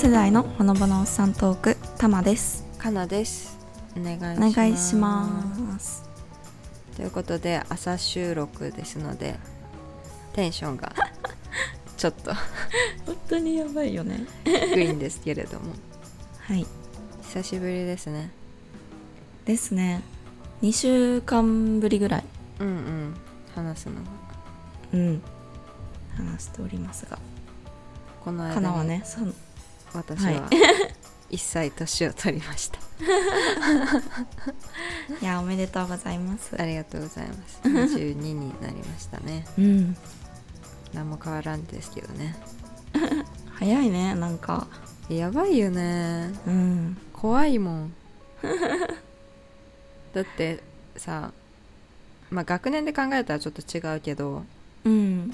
[0.00, 2.64] 世代のほのぼのおっさんトークたまです。
[2.78, 3.58] かなです。
[3.94, 4.56] お願いしおます。
[4.56, 6.08] 願いします
[6.96, 9.38] ということで朝収録ですので
[10.32, 10.94] テンションが
[11.98, 12.32] ちょっと
[13.04, 14.24] 本当にやばいよね。
[14.46, 15.74] 低いんですけれども。
[16.38, 16.66] はい。
[17.24, 18.30] 久しぶりですね。
[19.44, 20.00] ですね。
[20.62, 22.24] 2週間ぶりぐらい。
[22.60, 23.14] うんうん。
[23.54, 24.00] 話すのが。
[24.94, 25.22] うん。
[26.16, 27.18] 話しておりますが。
[28.24, 29.02] この間かなはにね。
[29.04, 29.34] その
[29.94, 30.34] 私はい。
[30.36, 30.48] は
[31.30, 32.78] 1歳年を取りました、
[35.22, 36.60] いやおめでとうございます。
[36.60, 37.60] ありがとうございます。
[37.96, 39.46] 22になりましたね。
[39.56, 39.96] うん。
[40.92, 42.36] 何も変わらんですけどね。
[43.54, 44.66] 早いねなんか。
[45.08, 46.32] やばいよね。
[46.46, 46.96] うん。
[47.12, 47.94] 怖いもん。
[50.12, 50.62] だって
[50.96, 51.32] さ
[52.30, 54.44] まあ学年で考えたらちょっと違うけど
[54.84, 55.32] うん。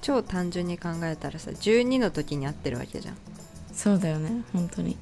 [0.00, 3.16] 超単純に考えたらさ12の時に会ってるわけじゃん
[3.76, 4.96] そうだよね本当に。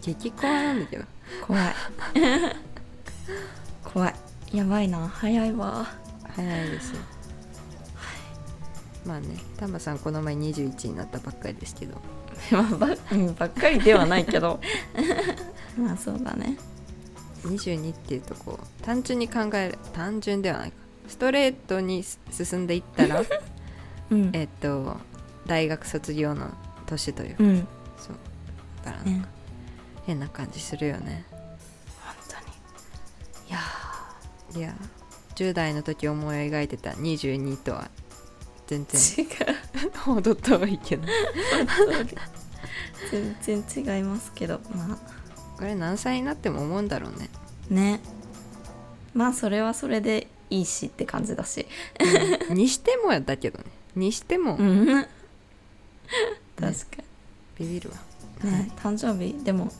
[0.00, 1.04] 激怖なんだけど。
[1.44, 1.74] 怖い。
[3.82, 4.14] 怖い。
[4.52, 5.84] やばいな早いわ。
[6.36, 7.00] 早いですよ。
[9.04, 12.00] まあねタマさんこの前21になったばっかりですけど。
[12.52, 14.60] まあば,、うん、ばっかりではないけど。
[15.76, 16.56] まあそうだね。
[17.42, 20.76] 22っていうとこう単純に考える単純ではないか。
[21.08, 23.20] ストレートに進んでいったら
[24.10, 24.30] うん。
[24.32, 24.96] えっと
[25.46, 26.52] 大学卒業の
[26.86, 27.68] 年というか、うん。
[27.98, 28.16] そう。
[28.84, 29.20] だからなんね。
[29.20, 29.28] か
[30.06, 31.24] 変な感じするよね。
[32.02, 32.46] 本当に。
[33.48, 33.58] いや
[34.56, 34.74] いや
[35.34, 37.90] 10代の時思い描いてた22とは
[38.66, 39.26] 全然ー違
[39.88, 39.98] う。
[39.98, 41.06] ほど遠いけど。
[43.40, 44.60] 全然違いますけど。
[44.74, 44.98] ま
[45.56, 47.30] これ何歳になっても思うんだろうね。
[47.70, 48.00] あね。
[49.14, 51.66] まあそれはそれでいいしって感じだし。
[52.50, 53.64] にしてもやだけどね。
[53.96, 54.56] にしても。
[54.56, 55.06] うん
[56.60, 57.02] 確か
[57.58, 57.96] ビビるわ、
[58.42, 59.34] にね誕生日。
[59.44, 59.70] でも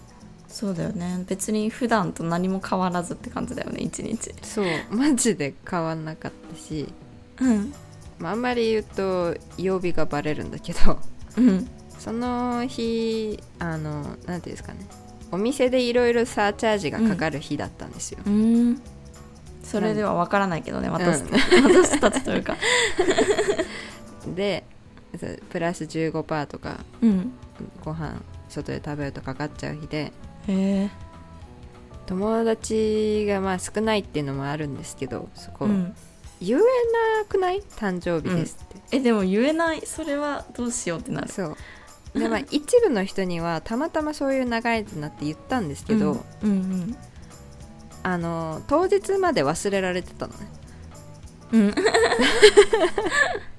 [0.48, 1.24] そうだよね。
[1.26, 4.32] 別に普段と何も変わらずって感じだよね一日。
[4.42, 4.66] そう。
[4.90, 6.88] マジで変わんなかったし、
[7.40, 7.74] うん。
[8.18, 10.98] まあ、あんまり言うと曜日がバレるんだけど。
[11.36, 11.68] うん。
[11.98, 14.86] その日あのなんていうんですかね。
[15.32, 18.80] お店でいろいろサーチャージがかかる日だったんですよ、うん。
[19.64, 22.56] それでは分からないけどね私,、私たちというか。
[24.36, 24.64] で
[25.50, 27.32] プラス15%とかうん。
[27.84, 30.12] ご飯外で食べるとかかっちゃう日で
[32.06, 35.94] 友達がまあ少ないっていうのもあるんですけどそこ、うん。
[36.40, 36.64] 言えな
[37.28, 37.62] くない？
[37.62, 39.80] 誕生日ですって、えでも言えない？
[39.86, 41.28] それはどうしようってなる。
[41.28, 41.56] そ
[42.14, 42.18] う。
[42.18, 46.50] でまあ一部の人にはたまたまそういう流れになって言ったんですけど、うん。
[46.50, 46.96] うん
[48.02, 50.38] あの当日まで忘れられてたのね。
[51.52, 51.74] うんうん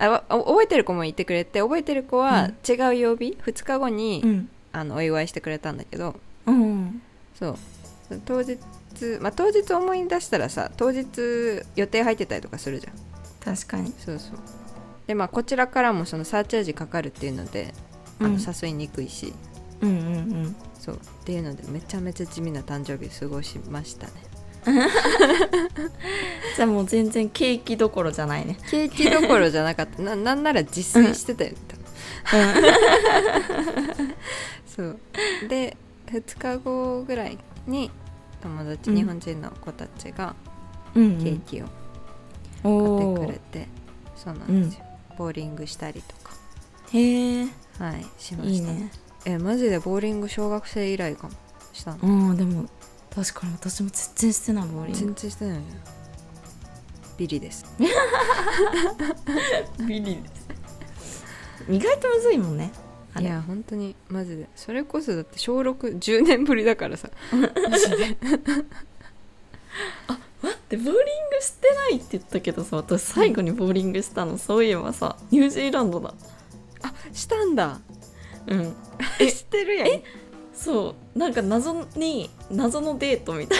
[0.00, 2.72] あわ覚えてる子もいてくれて覚えてる子はうん。
[2.72, 4.48] 違う曜日、2日後に、うん。
[4.72, 6.18] あのお祝いしてくれたんだけど。
[6.46, 7.02] うん
[7.38, 7.56] そう。
[8.24, 8.58] 当日
[9.20, 12.94] まあ当日思い出したらさ当日予定入ってたりとかするじゃん。
[13.44, 13.92] 確かに。
[13.98, 14.38] そうそう。
[15.06, 17.74] でまあこちらからもそのサーチャージかかるっていうので
[18.20, 18.38] あのうん。
[18.38, 19.34] 誘いにくいし、
[19.82, 20.18] うんうんう
[20.48, 20.56] ん。
[20.78, 20.96] そう。
[20.96, 24.12] っていうのでめちゃめちゃ地味な誕生日を過ごしましたね
[26.56, 28.58] じゃあもう全然ケーキどころじゃないね。
[28.70, 30.02] ケーキどころじゃなかった。
[30.02, 32.54] ななんなら自炊してたよ、多分。
[34.66, 34.98] そう。
[35.48, 35.76] で
[36.06, 37.90] 2日後ぐらいに
[38.42, 38.96] 友達、うん。
[38.96, 40.34] 日本人の子たちが
[40.94, 41.66] うんケーキを
[42.64, 43.68] お買ってくれて、
[44.16, 44.84] そうなんですよ、
[45.16, 46.34] ボーリングしたりとか。
[46.92, 47.44] へえ
[47.78, 48.72] はいしました。
[48.72, 48.90] ね。
[49.24, 51.34] えマジでボーリング小学生以来かも。
[51.72, 51.98] したの。
[52.02, 52.66] うんでも
[53.14, 55.60] 確かに私も全然してないボーリン全グ然してない
[57.18, 57.66] ビリです。
[59.86, 60.48] ビリです。
[61.68, 62.72] 意外とむずいもんね。
[63.12, 63.26] あれ。
[63.26, 64.48] いや本当にマジで。
[64.56, 67.10] それこそだって小610年ぶりだからさ。
[67.32, 68.16] マジで。
[70.42, 71.00] 待ってボーリング
[71.42, 74.38] してないって言ったけどさ私最後にボーリングしたの。
[74.38, 76.14] そういえばさニュージーランドだ。
[76.82, 77.80] あしたんだ。
[78.46, 78.74] うん。
[79.18, 79.88] え知ってるやん
[80.62, 83.58] そうなんか謎に謎のデートみたい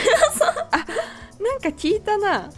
[1.41, 2.41] なんか聞いたな。
[2.41, 2.53] なそ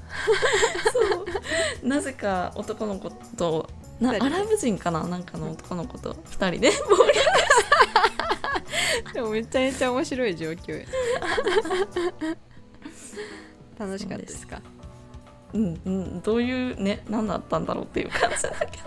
[1.85, 1.87] う。
[1.87, 5.05] なぜか男の子となアラブ人かな？
[5.05, 6.73] なんかの男の子と2人で。
[6.91, 7.19] ボーリ
[9.11, 10.87] ンでもめちゃめちゃ面白い状況や。
[13.79, 14.61] 楽しかったですか？
[15.53, 16.21] グうんうん。
[16.21, 18.81] どういうね何だったんだろうっていう感じだけ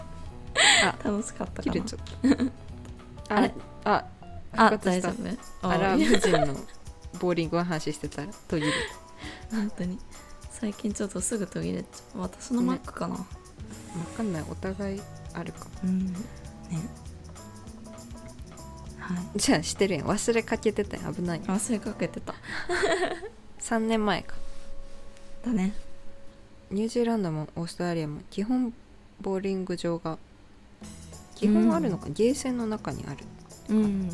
[0.83, 1.73] あど楽しかったかな。
[1.73, 1.99] 切れちゃっ
[3.27, 3.35] た。
[3.35, 3.53] あれ？
[3.85, 4.03] あ
[4.57, 5.67] あ大丈夫。
[5.67, 6.55] アラあブ人の
[7.19, 8.71] ボーリングの話してたら途切れ
[9.51, 9.99] 本当に。
[10.49, 12.21] 最近ちょっとすぐ途切れちゃう。
[12.21, 13.25] 私のマックかな、わ
[14.17, 14.45] かんない。
[14.49, 15.01] お互い
[15.33, 15.71] あるかも。
[15.83, 16.13] うん。
[16.13, 16.17] ね。
[18.99, 19.39] はい。
[19.39, 20.07] じゃあしてるやん。
[20.07, 21.09] 忘れかけてたや。
[21.09, 22.33] ん危ない忘れかけてた。
[23.59, 24.35] 3年前か。
[25.45, 25.73] だね。
[26.71, 28.73] ニュージーランドもオーストラリアも基本
[29.21, 30.17] ボーリング場が
[31.35, 33.17] 基本あるのか、ゲーセンの中にある
[33.69, 34.09] うん。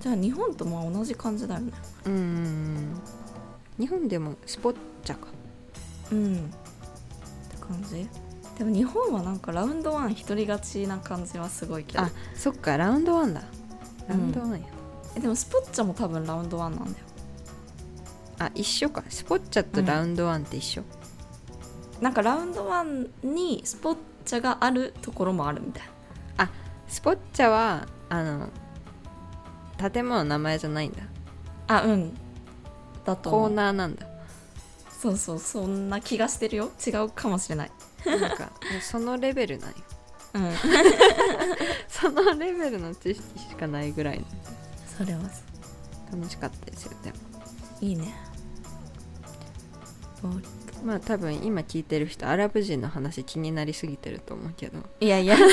[0.00, 1.72] じゃあ日本とまあ同じ感じだよね。
[2.06, 3.00] うんうんうん。
[3.78, 5.28] 日本でもスポッチャか。
[6.12, 6.36] うん。
[6.36, 8.08] って感じ。
[8.58, 12.04] でも日本はなんかラウンドワン一人勝ちな感じはすごいけど。
[12.04, 12.76] あそっか。
[12.76, 13.42] ラウンドワンだ。
[14.08, 14.58] ラウンドワンや、
[15.16, 16.96] えでもスポッチャも多分ラウンドワンなんだよ。
[18.38, 19.02] あ一緒か。
[19.08, 20.82] スポッチャとラウンドワンって一緒、
[22.00, 25.82] なんかラウンドワンにスポッチャがあるところもあるみたい。
[26.88, 28.48] スポッチャはあの
[29.78, 30.98] 建物の名前じゃないんだ。
[31.68, 32.16] なあうん。
[33.04, 34.06] だとコーナーなんだ。
[34.98, 36.70] そうそうそんな気がしてるよ。
[36.84, 37.70] 違うかもしれない。
[38.04, 38.50] なんか
[38.80, 39.76] そのレベルなんよ。
[40.34, 40.52] うん。
[41.88, 44.24] そのレベルの知識しかないぐらい。
[44.96, 45.20] それは
[46.12, 47.16] 楽しかったですよでも。
[47.80, 48.14] いいね。
[50.84, 54.78] まあ多分今聞いてる人アラブ人の話気になりすぎてると思うけど。
[55.00, 55.36] いやいや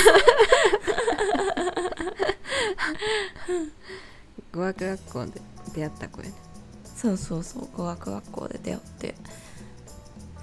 [4.53, 5.41] 語学学校で
[5.73, 6.33] 出会った子やね。
[6.95, 9.15] そうそうそう語学学校で出会って。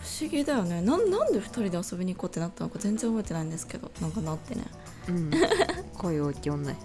[0.00, 0.82] 不思議だよね。
[0.82, 3.90] なんなんで2人で遊びに行こうってなったのか全然覚えてないんですけど。
[4.00, 4.64] なんかなってね。
[5.08, 5.30] うん。
[5.96, 6.76] 恋大きい女や。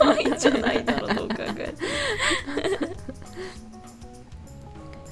[0.00, 1.74] 恋じゃないだろどう考えて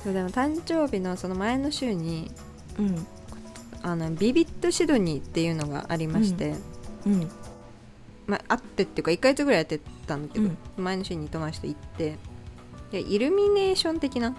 [0.02, 2.30] そうでも誕生日のその前の週に
[2.78, 3.06] うん。
[3.82, 6.54] あのビビットシドニーっていうのがありまして、
[7.06, 7.30] うん。
[8.26, 9.80] まあ、あってっていうか1ヶ月ぐらいやって
[10.10, 10.84] たんだけど、うん。
[10.84, 12.18] 前の週に友達と行って
[12.90, 14.34] でイルミネーション的な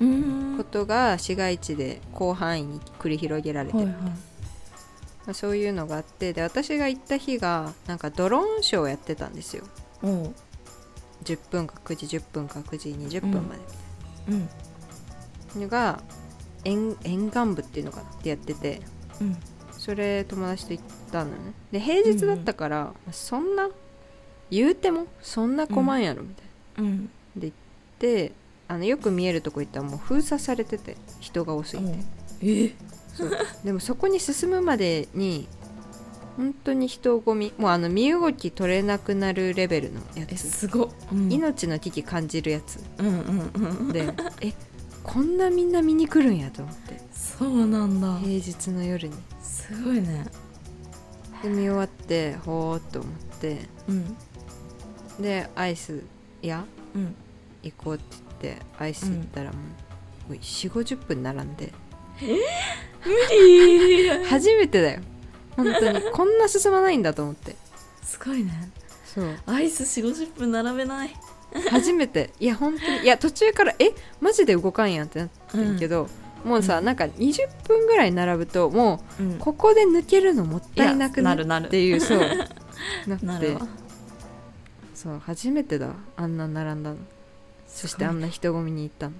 [0.00, 0.54] うん。
[0.58, 4.02] ことが市街地で広範囲に繰り広げられてる、はいはい。
[4.02, 4.10] ま
[5.28, 9.64] あ、そういうのがあってで私が行った日がなんかドローンショーをやってたんですよ。
[10.02, 10.34] おう。
[11.24, 12.88] 10分か9時10分か9時
[13.18, 13.60] 20分まで。
[14.28, 14.48] うん。
[15.62, 16.02] のが
[16.64, 18.80] 沿沿岸部っていうのかなってやってて
[19.20, 19.36] うん。
[19.72, 21.36] それ友達と行ったのね。
[21.70, 23.68] で平日だったから、そんな
[24.50, 27.10] 言うてもそんな困んやろみたいな、うん。
[27.98, 28.32] で
[28.68, 31.98] あのよく見えるとこ行ったらもう封鎖されてて人が多すぎて、
[32.42, 32.74] え？
[33.14, 33.30] そう。
[33.64, 35.48] でもそこに進むまでに
[36.36, 42.78] 本当に人混みもうあの身動き取れなくなるレベルのやえつすごっ、うん、命の危機感じるやつ。
[42.98, 43.92] うんうんうん。
[43.92, 44.52] でえ
[45.02, 47.00] こんなみんな見に来るんやと思って。
[47.14, 48.18] そうなんだ。
[48.18, 49.14] 平日の夜に。
[49.40, 50.26] すごいね。
[51.42, 53.68] で見終わってほーっと思って。
[53.88, 54.16] うん
[55.20, 56.02] でアイス
[56.42, 56.64] 屋
[56.94, 57.14] うん。
[57.62, 58.04] 行こうって
[58.42, 59.58] 言ってアイス行ったらも
[60.30, 61.72] う4 5 0分並んで。
[64.28, 65.00] 初めてだよ。
[65.56, 66.00] 本当に。
[66.12, 67.56] こんな進まないんだと思って。
[68.02, 68.70] すごいね。
[69.04, 69.38] そう。
[69.46, 71.10] アイス4 5 0分並べない。
[71.70, 72.30] 初めて。
[72.40, 72.98] いや本当に。
[73.00, 73.92] いや途中からえ？
[74.20, 76.08] マジで動かんやんってなってんけど、
[76.44, 76.84] もうさ、うん。
[76.84, 79.36] なんか20分ぐらい並ぶともうん。
[79.36, 82.18] うここで抜けるのもったいなくなるっていうそう。
[83.06, 83.56] なって
[84.96, 85.92] そう初めてだ。
[86.16, 86.96] あんな並んだの。
[87.68, 89.12] そしてあんな人混みに行ったの。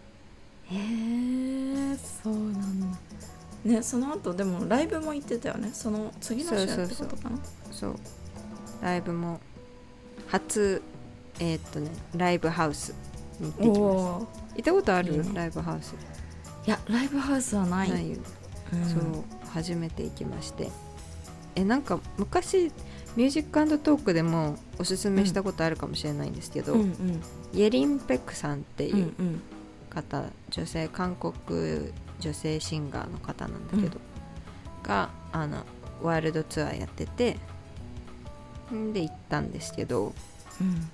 [0.70, 0.74] へ
[1.92, 2.86] えそうなんだ。
[3.64, 5.70] ねその後でもライブも行ってたよね。
[5.74, 7.38] その次の週ってことかな。
[7.70, 7.96] そう
[8.80, 9.38] ライブも
[10.28, 10.80] 初
[11.40, 12.94] えーっとねライブハウス
[13.38, 13.80] に行ってきました。
[13.80, 15.12] お行ったことある？
[15.12, 15.30] いいね。
[15.34, 15.94] ライブハウス。
[16.66, 17.90] いやライブハウスはない。
[17.90, 18.16] ないよ。
[18.16, 18.22] ね
[18.72, 18.84] うん。
[18.88, 19.02] そう
[19.52, 20.70] 初めて行きまして。
[21.54, 22.72] えなんか昔
[23.16, 27.22] ミュージックトークでもおすすめしたことあるかもしれないんですけど、うんうん。
[27.54, 29.42] イェリン・ペクさんっていううんうん。
[29.88, 31.32] 方、女性韓国
[32.20, 33.98] 女性シンガーの方なんだけど、
[34.82, 35.64] があの
[36.02, 37.38] ワールドツアーやってて
[38.72, 40.12] んで行ったんですけど
[40.60, 40.90] うん。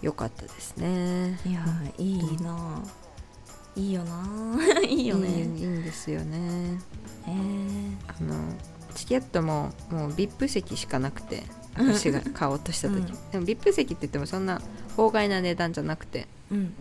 [0.00, 1.38] 良かったですね。
[1.44, 2.82] いやーいいなあ
[3.76, 4.24] いいよな
[4.76, 5.28] あ いいよね。
[5.28, 6.78] いいんですよね。
[7.26, 7.34] へえ
[8.08, 8.36] あの
[8.92, 11.44] チケットももう VIP 席しかなくて
[11.76, 13.04] 私が買おうとした時、うん。
[13.30, 14.60] でも VIP 席って言ってもそんな
[14.96, 16.28] 法外な値段じゃなくて。
[16.50, 16.74] うん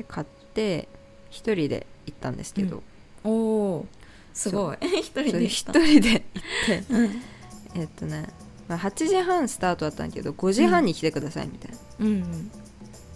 [0.00, 0.88] で買って
[1.28, 2.82] 一人で行ったんですけど、
[3.22, 3.86] おお
[4.32, 4.78] すごい。
[5.00, 6.84] 一人それで一人で行って。
[6.90, 7.22] うん。
[7.74, 8.28] えっとね、
[8.66, 12.50] まあ、8時半スタートだったんだけど5時半に来てくださいみたいな、うん。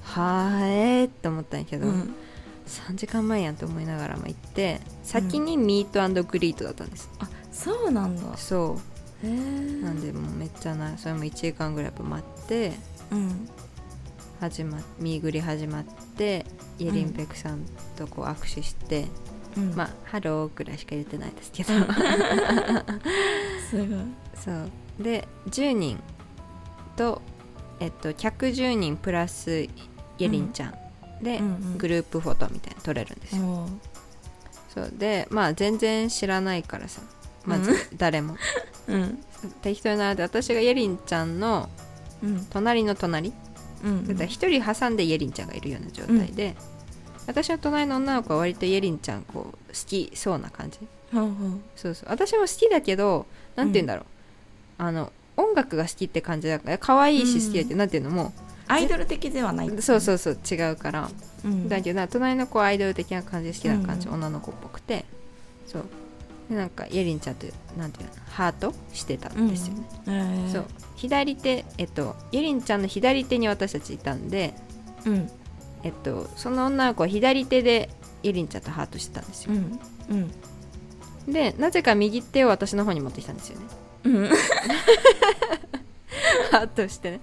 [0.03, 2.15] はーえーって思ったんやけど、うん。
[2.67, 8.37] 3時間前やんと思いながらも行って先にミートグリートだったんです、あそうなんだ。
[8.37, 8.95] そう。
[9.27, 12.73] なんでもうめっちゃなそれも1時間ぐらい待って。
[13.13, 13.49] うん。
[14.41, 15.85] 始まミーグリ始まっ
[16.17, 16.45] て
[16.79, 17.65] イエリンペクさん
[17.97, 19.07] とこう握手して、
[19.57, 19.75] うん。
[19.75, 21.71] まあハローくらいしか言ってないですけど。
[23.71, 23.89] すごい。
[24.37, 24.71] そう。
[25.01, 25.99] で10人
[26.97, 27.23] と,、
[27.81, 29.71] えっと、110人プラスイ
[30.19, 30.75] エリンちゃん。
[31.25, 31.79] で、うんうん。
[31.79, 33.69] グループフォトみたいなの撮れるんですよ、
[34.75, 34.93] そう。
[34.99, 37.01] でまあ全然知らないからさ
[37.47, 38.37] まず誰も、
[38.89, 39.19] うん。
[39.63, 41.69] 適当に並んで私がイエリンちゃんの
[42.23, 42.47] うん。
[42.51, 43.33] 隣の隣。
[43.85, 46.57] うんだから一人挟んでイエリンちゃんがいるような状態で、
[47.27, 50.79] 私の隣の女の子は割とイエリンちゃんこう好きそうな感じ。
[51.77, 52.09] そうそう。
[52.09, 54.05] 私も好きだけどなんて言うんだろう、
[54.79, 58.33] あの音楽が好きって感じだから可愛いし好きだけど、なんていうのも
[58.69, 61.11] アイドル的ではない、そうそうそう違うから、
[61.45, 64.15] うん、だけどな隣の子はアイドル的な感じで好きな感じ、うん。
[64.15, 65.05] 女の子っぽくて。
[65.67, 65.85] そう
[66.49, 70.53] でなんかイエリンちゃんってなんていうのハートしてたんですよね、えー。
[70.53, 70.65] そう。
[70.97, 74.55] 左手えっとイエリンちゃんの左手に私たちいたんで
[75.07, 75.31] うん。
[75.83, 77.89] えっとその女の子は左手で
[78.23, 79.81] イエリンちゃんとハートしてたんですよ、うん。
[81.27, 81.33] うん。
[81.33, 83.67] でなぜか右手を私の方に持ってきたんですよね。
[84.05, 84.29] うん。
[86.51, 87.21] ハートしてね。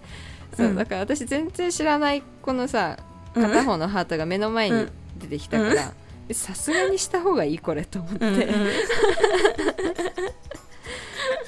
[0.58, 0.76] そう、うん。
[0.76, 2.98] だから私全然知らないこのさ
[3.34, 4.88] 片方のハートが目の前に
[5.20, 5.86] 出てきたからえ
[6.34, 8.26] さすがにした方がいいこれと思って、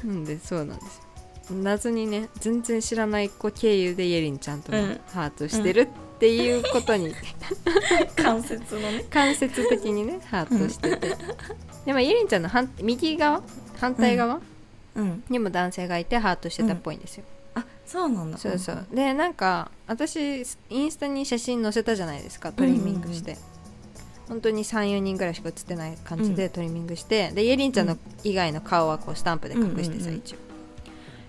[0.05, 0.97] うん でそうなんです。
[0.97, 1.03] よ
[1.61, 4.99] 謎にね全然知らない子経由でイエリンちゃんともうん。
[5.07, 5.87] ハートしてるっ
[6.19, 7.13] ていうことに、
[8.15, 9.05] 関節のね。
[9.09, 11.17] 間接的にねハートしてて、
[11.85, 13.43] でもイエリンちゃんの反右側？
[13.79, 14.39] 反対側？
[14.95, 15.23] うん。
[15.29, 17.25] にも男性がいてハートしてたっぽいんですよ、
[17.55, 18.37] あそうなんだ。
[18.37, 18.87] そうそう。
[18.93, 23.37] でなんか私インスタに写真載せたじゃないですかトリミングして、
[24.33, 30.15] 本当に34人ぐらいしか写ってない感じでトリミングして、でイエリンちゃんの以外の顔はこうスタンプで隠してさ、うんうんうん。
[30.17, 30.37] 一応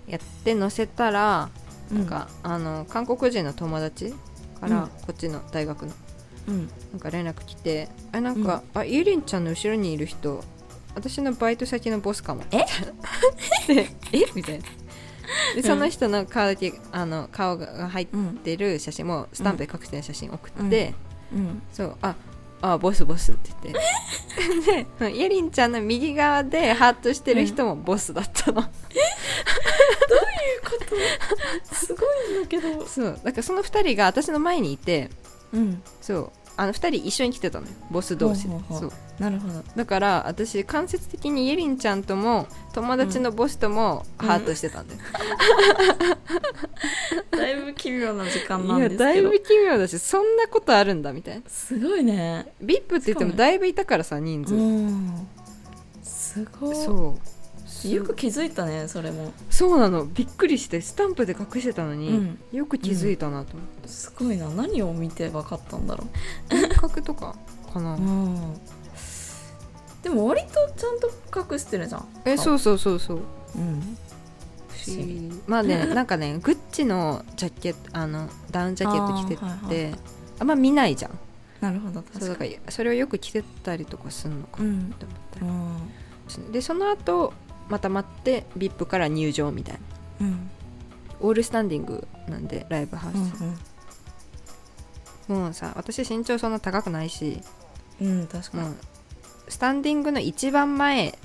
[0.08, 1.50] やって載せたら
[1.90, 1.98] うん。
[1.98, 4.14] なんか、あの韓国人の友達
[4.58, 4.88] から、うん。
[4.88, 5.92] こっちの大学の
[6.48, 6.68] うん。
[6.92, 10.42] なんか連絡来て「あなんか、あイエリンちゃんの後ろにいる人
[10.94, 12.64] 私のバイト先のボスかも」え？
[13.68, 14.24] でえ？
[14.34, 14.64] みたいな。
[15.56, 20.94] でその人の顔だけあの顔が入っうんてる写真もスタンプで隠してる写真送って、
[21.34, 21.62] うん。
[21.70, 22.14] そうあ
[22.72, 24.86] あボスボスって言って。
[25.10, 28.62] でイエリンちゃんの右側でハートしてる人もボスだったの、
[31.72, 32.86] すごいんだけど。
[32.86, 35.10] そうだからその2人が私の前にいて
[35.52, 35.82] うん。
[36.00, 38.56] そうあの2人一緒に来てたのよボス同士で。
[38.70, 38.92] そうう
[39.22, 39.62] なるほど。
[39.76, 45.00] だから私間接的にイエリンちゃんとも友達のボスともハートしてたんだよ、
[47.30, 49.04] だいぶ奇妙な時間なんいやですけど。
[49.04, 51.42] だいぶ奇妙だしそんなことあるんだみたいな。
[51.48, 52.52] すごいね。
[52.62, 55.28] VIP って言ってもだいぶいたからさ人数、うん。
[56.02, 56.76] すごい。
[56.76, 57.33] そう
[57.92, 58.04] よ。
[58.04, 59.32] く気づいたねそれも。
[59.50, 60.06] そうなの。
[60.06, 62.38] びっくりしてスタンプで隠してたのに、うん。
[62.52, 64.48] よく気づいたなと思って、すごいな。
[64.48, 66.06] 何を見て分かったんだろ
[66.50, 67.36] 幻覚とか
[67.72, 68.54] かな、う、 うん、
[70.02, 72.06] でも割とちゃんと隠してるじゃん。
[72.24, 73.18] えそうそうそうそう。
[73.56, 73.96] うん。
[74.68, 75.42] 不思議。
[75.46, 79.42] まあね なんかねグッチのジャケットあのダウンジャケット着てて。
[79.42, 80.44] あはいはいはい。
[80.44, 81.18] んま見ないじゃん。
[81.60, 85.40] なるほどそうだ確からそれをよく着てたりとかするのかなうんって思った。
[85.40, 85.46] り
[86.42, 86.52] うん。
[86.52, 87.32] でその後
[87.68, 89.78] また待って VIP から入場みたい
[90.20, 90.26] な。
[90.26, 90.50] うん。
[91.20, 93.16] オールスタンディングなんでライブハウス、
[95.32, 97.40] もうさ私身長そんな高くないし。
[98.00, 98.74] うんうん確かに。
[99.48, 101.18] スタンディングの一番前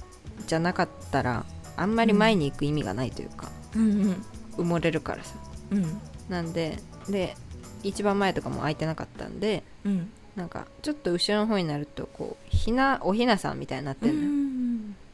[0.46, 1.46] じゃなかったら
[1.78, 4.26] あんまり前に行く意味がないというか、うんうん。
[4.58, 5.36] 埋もれるからさ。
[5.72, 6.02] うん。
[6.30, 6.80] なんで
[7.10, 7.36] で
[7.84, 10.12] 一番前とかも空いてなかったんでうん。
[10.36, 14.69] なんかちょっと後ろの方になるとこうひなおひなさんみたいになってるのよ、ん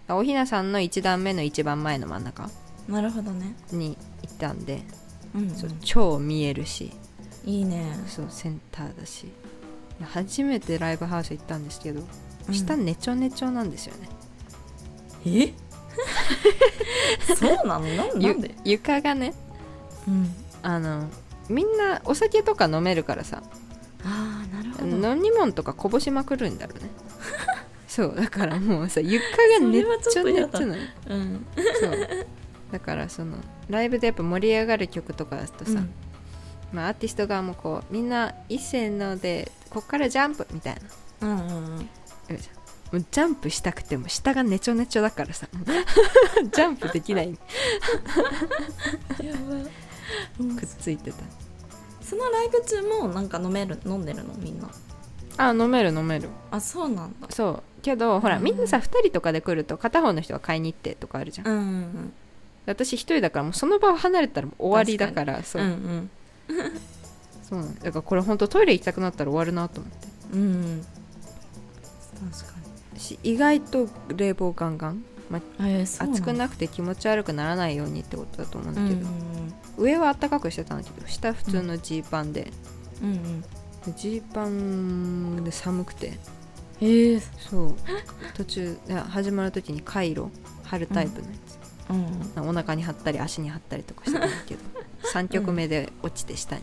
[0.10, 2.50] おひなさんの一段目の一番前の真ん中
[2.88, 3.56] なるほどね。
[3.72, 4.84] に行ったんで、
[5.36, 6.92] うんそう超見えるし
[7.44, 7.86] いいね。
[8.08, 9.28] そうセンターだし。
[10.04, 12.02] 初めてライブハウス行ったんですけど、
[12.48, 12.54] うん。
[12.54, 14.10] 下ネチョネチョなんですよね。
[15.26, 15.54] え？
[17.36, 17.86] そうなの？
[18.20, 18.56] なんで？
[18.64, 19.34] 床がね
[20.08, 20.32] うん。
[20.62, 21.08] あの
[21.50, 23.42] みんなお酒とか飲めるからさ。
[24.04, 25.16] ああなるほど。
[25.16, 26.90] 飲み物とかこぼしまくるんだろうね
[27.96, 31.46] そうだからもうさ床がネッチョネチョなのうん。
[31.80, 32.28] そう。
[32.70, 33.38] だからその
[33.70, 35.90] ライブでやっぱ盛り上がる曲とかだとさ、うん。
[36.74, 40.76] まあ、アーティスト側もこうみんな一斉のでこっからジャンプみたい
[41.22, 41.28] な。
[41.30, 41.80] うんうんうん。
[41.80, 41.86] も
[43.00, 45.48] うジャンプしたくても下がネチョネチョだからさ。
[45.56, 47.30] ジャンプできない。
[47.32, 47.36] や
[49.34, 50.46] ば。
[50.46, 51.18] いくっついてた。
[52.02, 54.70] そのライブ中もなんか飲める飲んでるのみんな？
[55.38, 56.28] あ飲める飲める。
[56.52, 57.28] あそうなんだ。
[57.30, 62.14] そうけどほらうんみんなさ2人とかで来ると片方の人が買いに行ってとかあるじゃん、うんうん
[62.68, 66.10] 私1人だからもうその場を離れたらもう終わりだからそう,、うんうん。
[67.48, 70.08] そうだからこれ本当トイレ行きたくなったら終わるなと思って。
[70.34, 70.86] うんうん。
[72.32, 72.60] 確か
[72.98, 76.18] し意外と冷房ガンガン、まにえーそうなんだ。
[76.22, 79.14] 暑くなくて気持ち悪くならないようにってことだと思うんだうんうけど、ん。
[79.78, 82.52] 上はあったかくしてたんだけど下普通のジーパンで。
[83.04, 83.44] うんうん。
[83.96, 86.18] ジーパンで寒くて
[86.82, 87.76] へえそう。
[88.36, 88.78] 途中
[89.10, 90.30] 始まる時にカイロ
[90.64, 92.44] 貼るタイプのやつ、うん。
[92.44, 92.50] うん。
[92.50, 94.62] お腹に貼ったり足に貼ったりとかしてたんだけど
[95.14, 96.62] 3曲目で落ちて下に、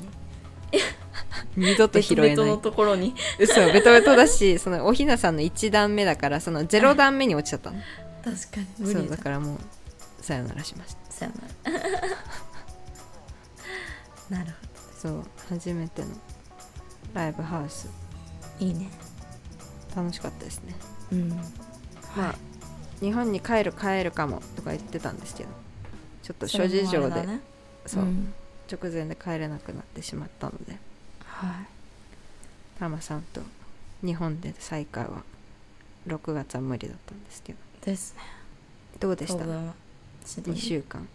[1.57, 2.31] 二度と拾えない。
[2.31, 3.15] ベトベトのところに。
[3.47, 7.81] そうベトベトだしそのおひなさんの1段目だからその0段目に落ちちゃったの。
[8.25, 9.59] 確かに無そう理だだからもう
[10.25, 11.33] さよならしましさよ
[11.65, 11.79] なら。
[14.39, 16.09] なるほたそう初めての
[17.15, 17.89] ライブハウス。
[18.59, 18.91] どいいね
[19.95, 20.75] 楽しかったですね。
[21.13, 21.29] うん。
[22.17, 22.35] まあ
[23.01, 25.51] 日本に帰る帰るかもとか言ってたんですけど
[26.23, 27.41] ちょっと諸事情で、ね。
[27.87, 28.33] そう、ん。
[28.71, 30.79] 直前で帰れなくなってしまったので
[31.25, 31.67] はい。
[32.79, 33.41] タマさんと
[34.05, 35.23] 日本で再会は
[36.07, 37.59] 6月は無理だったんですけど。
[37.85, 38.23] ですね。
[39.01, 39.39] どうでした？
[39.41, 39.73] 当分
[40.25, 41.09] シドニ2ー週間。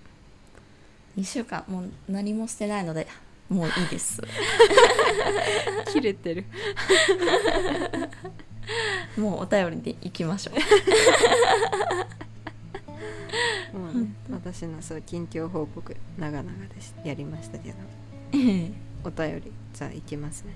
[1.18, 3.08] 2週間もう何もしてないので
[3.50, 4.22] もういいです。
[5.94, 6.46] 切れてる
[9.18, 10.52] もうお便りでいきましょ
[13.74, 13.76] う。
[13.78, 16.96] もうね私のそう近況報告長々です。
[17.04, 17.76] やりましたけど。
[19.04, 20.54] お便りじゃあいきますね。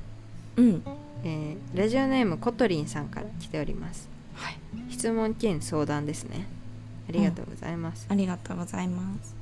[0.57, 0.83] うん。
[1.23, 4.09] えーラジオネームコトリンさんから来ております。
[4.33, 4.57] はい。
[4.89, 6.47] 質問兼相談ですね。
[7.09, 9.35] ありがとうございます、ありがとうございます。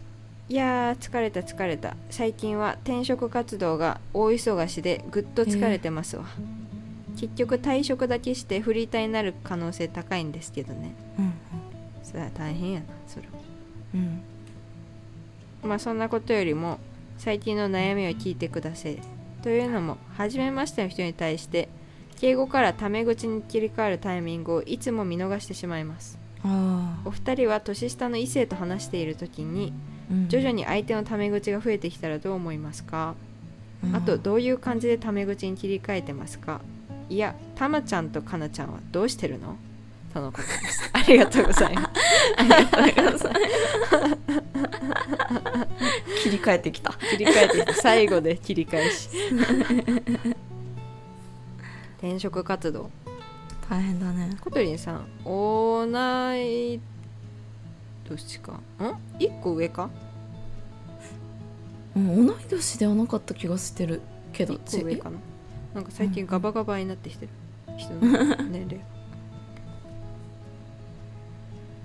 [0.48, 1.96] いやー疲れた疲れた。
[2.10, 6.26] 最近は転職活動が大忙しでぐっと疲れてますわ、
[7.20, 10.96] 結局退職だけしてフリーターになる可能性高いんですけどね。
[11.18, 11.34] うん
[12.02, 12.86] それは大変やな。
[13.08, 13.32] それは
[13.94, 14.22] うん。
[15.70, 16.80] まあそんなことよりも
[17.18, 18.98] 最近の悩みを聞いてください。
[19.44, 21.70] というのも初めましての人に対して
[22.20, 26.18] 敬語からタメ口に切り替わるタイミングをいつも見逃してしまいます。
[26.44, 29.74] あお二人は年下の異性と話している時に
[30.10, 30.27] あ、うん。
[30.29, 33.16] 徐々に相手のタメ口が増えてきたらどう思いますか？
[33.84, 33.96] うん。
[33.96, 36.62] あとどういう感じでタメ口に切り替えてますか？
[37.09, 39.57] いやたまちゃんとかなちゃんはどうしてるの？
[40.13, 40.89] とのことです。
[40.93, 41.89] ありがとうございます。
[42.37, 42.43] あ
[42.85, 43.50] りがとうございます。
[46.24, 46.93] 切り替えてきた。
[46.93, 49.09] 切り替えてきて最後で切り返し。
[51.98, 52.89] 転職活動。
[53.69, 54.35] 大変だね。
[54.41, 55.85] コトリンさん同
[56.35, 56.79] い
[58.07, 58.53] 年か？
[58.53, 58.59] ん
[59.19, 59.89] ？1個上か？
[61.95, 64.01] うん同い年ではなかった気がしてる
[64.33, 64.55] けど。
[64.55, 65.17] 1個上かな？
[65.74, 67.32] なんか最近ガバガバになってきてる。
[67.77, 68.01] 人の
[68.50, 68.86] 年齢。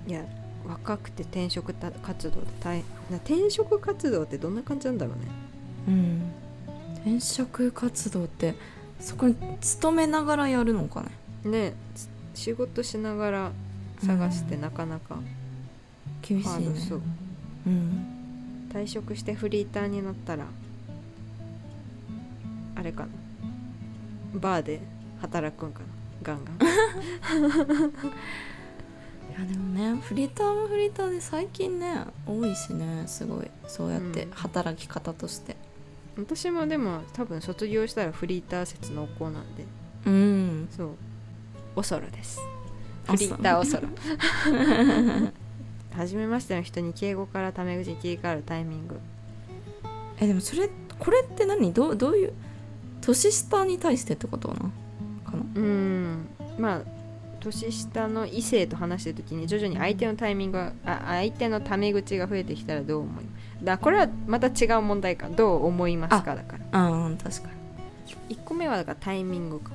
[0.07, 0.23] いや
[0.67, 2.85] 若くて転職た活動で大変。
[3.09, 5.31] な転職活動ってどんな感じなんだろうね。
[5.87, 6.21] うん。
[6.95, 8.55] 転職活動って
[8.99, 11.09] そこに勤めながらやるのかね。
[11.43, 13.51] ねつ仕事しながら
[14.03, 14.61] 探してうん。
[14.61, 15.17] なかなか。
[16.21, 16.79] 厳しいね。
[16.79, 17.01] そう。
[17.67, 18.15] うん。
[18.75, 20.45] 退職してフリーターになったら
[22.75, 23.09] あれかな
[24.39, 24.81] バーで
[25.21, 25.85] 働くんかな？
[26.23, 26.55] ガンガン。
[29.29, 33.51] いやでもねフリーターもフリーターで最近ね多いしねすごい。
[33.67, 34.31] そうやってうん。
[34.31, 35.55] 働き方として。
[36.17, 39.65] 私もでも多分卒業したらフリーター説濃厚なんで。
[40.05, 40.67] うん。
[40.71, 40.89] そう。
[41.75, 42.39] おそろです。
[43.07, 43.87] あフリーターおそろ。
[45.95, 48.99] 初めましての人に敬語からタメ口に切り替わるタイミング。
[50.17, 51.73] えでもそれこれって何？
[51.73, 52.33] どうどういう
[53.05, 54.69] 年下に対してってことなかな？
[55.37, 56.27] うーん。
[56.57, 56.81] まあ
[57.39, 63.25] 年下の異性と話してる時に徐々に相手のタイミングがあ相手のタメ口が増えてきたらどう思い
[63.61, 65.29] だこれはまた違う問題か。
[65.29, 66.89] どう思いますかだから。
[66.89, 67.49] うん確か
[68.29, 68.35] に。
[68.35, 69.71] 1個目はだからタイミングか。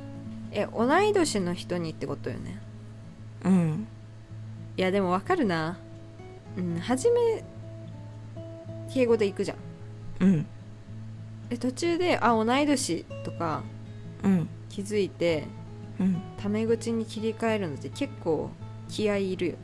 [0.53, 2.61] え同い年の人にってことよね。
[3.45, 3.87] うん。
[4.77, 5.79] いやでもわかるな。
[6.57, 7.45] うん初め
[8.93, 9.57] 敬語で行くじゃん。
[10.21, 10.47] うん
[11.51, 13.63] で途中であ同い年とか
[14.25, 14.49] うん。
[14.69, 15.47] 気づいて
[15.99, 16.23] うん。
[16.39, 18.51] タメ口に切り替えるのって結構
[18.89, 19.55] 気合いいるよ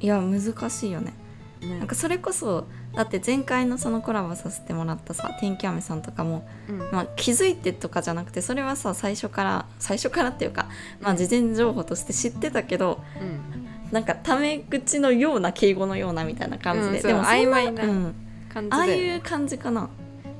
[0.00, 1.14] いや難しいよね。
[1.60, 1.68] ね。
[1.68, 6.78] ねなんかそれこそだって前回のそのコラボさせてもらったさ天気雨さんとかも、うん。
[6.78, 10.68] まあ、気づいてとかじゃなくてそれはさ最初から最初からっていうか、
[11.00, 13.66] まあ、事前情報として知ってたけどうん。
[13.92, 18.14] なんかタメ口のような敬語のようなみたいな感じで、うんそうでもそん曖昧なうん、
[18.52, 19.88] 感じでああいう感じかな、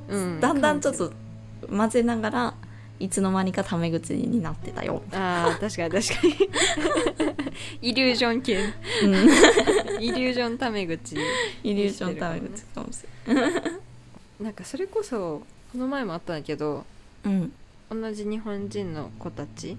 [0.07, 0.39] うん。
[0.39, 2.53] だんだんちょっ感と混ぜながら
[2.99, 7.39] いつの間にかタメ口になってたよ、じあー確かに確かに。
[7.89, 8.57] イリュージョン系。
[9.03, 11.15] うん、イリュージョンタメ口。
[11.63, 13.51] イリュージョンタメ口かもしれない。
[14.41, 16.85] なんかそれこそこの前もあったんだけど
[17.23, 17.51] うん。
[17.89, 19.77] 同じ日本人の子たち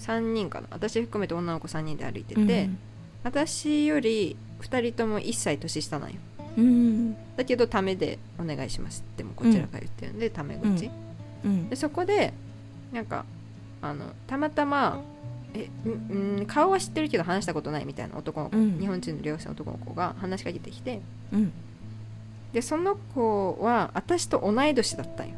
[0.00, 0.68] 3人かな。
[0.70, 2.78] 私含めて女の子3人で歩いてて、うん。
[3.22, 6.16] 私より2人とも1歳年下なんよ
[6.56, 7.16] うん。
[7.36, 10.90] だけどためでお願いしますってもこちらが言ってるんで、タメ口、
[11.44, 11.68] うん。
[11.68, 12.32] でそこで
[12.92, 13.24] なんか
[13.82, 15.00] あのたまたま
[15.54, 18.78] えんん顔は知ってるけど話したことないみたいな男の子、うん。
[18.78, 21.00] 日本人の留学生の男の子が話しかけてきて
[21.32, 21.52] うん。
[22.52, 25.34] でその子は私と同い年だったんよ。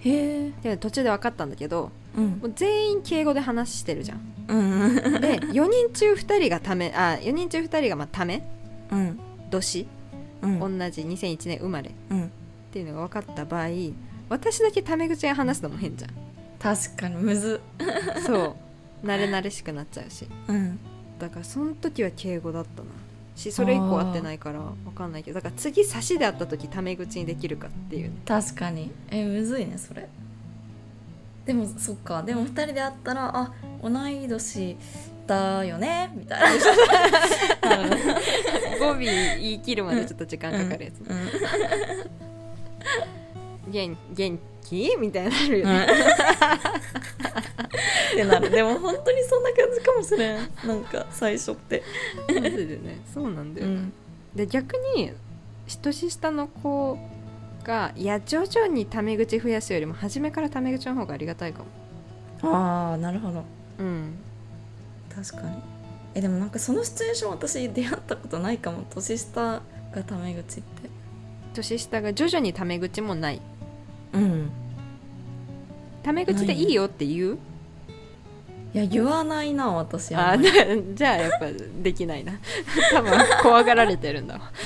[0.00, 2.28] へえで途中で分かったんだけどうん。
[2.40, 4.20] もう全員敬語で話してるじゃん。
[4.48, 5.20] うん。
[5.20, 8.42] で4人中2人がためあ4人中2人がまあため
[8.90, 9.18] うん。
[9.50, 9.95] 年うん
[10.42, 11.90] 同じ2001年生まれ。
[11.90, 12.30] っうん。
[12.72, 13.68] ていうのが分かった場合
[14.28, 16.10] 私だけタメ口で話すのも変じゃん。
[16.58, 17.60] 確かにむず。
[18.26, 18.56] そ
[19.02, 19.06] う。
[19.06, 20.26] 慣れ慣れしくなっちゃうし。
[20.48, 20.78] うん。
[21.18, 22.88] だからその時は敬語だったな。
[23.36, 28.16] しそれ以降会ってないから分かんないけどだから次差しで会った時タメ口にできるかっていうね。
[28.24, 28.90] 確かに。
[29.10, 30.08] えむずいねそれ。
[31.44, 32.22] でもそっか。
[32.22, 34.76] でも2人で会ったらあ同い年
[35.26, 37.86] だよねみたいな。
[38.78, 41.06] 語尾言い切るまでちょっと時間かかるやつ、うん。
[43.72, 44.96] 元元気？
[44.98, 45.72] みたいになるようん。
[45.72, 45.86] ね、
[48.12, 48.50] ってなる。
[48.50, 50.48] でも本当にそんな感じかもしれん。
[50.64, 51.82] なんか最初って。
[52.28, 53.00] マジでね。
[53.12, 53.92] そうなんだよ、うん。
[54.34, 55.12] で逆に
[55.82, 56.98] 年下の子
[57.64, 61.64] がいや徐々にタメ口増やすよりも初めからタメ口の方がありがたいか
[62.42, 62.52] も。
[62.54, 63.44] ああなるほど。
[63.78, 64.18] うん
[65.16, 65.56] 確かに。
[66.14, 68.84] えでもなんかそのシチュエーション私出会ったことないかも。
[68.90, 69.62] 年下
[69.94, 70.90] がタメ口って。
[71.54, 73.40] 年下が徐々にタメ口もない。
[74.12, 74.50] うん。
[76.02, 77.38] タメ口でいいよって言う？
[78.74, 81.46] いや言わないな私ああ じゃあやっぱ
[81.82, 82.34] できないな。
[82.92, 84.52] 多分怖がられてるんだわ。